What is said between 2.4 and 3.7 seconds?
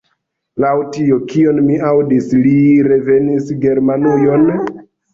li revenis